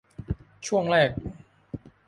[0.67, 1.11] ช่วงแรก